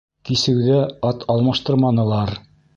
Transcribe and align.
Кисеүҙә 0.29 0.79
ат 1.11 1.27
алмаштырманылар 1.35 2.37